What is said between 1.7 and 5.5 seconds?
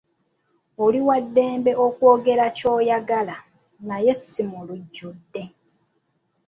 okwogera ky'oyagala naye si mu lujjudde.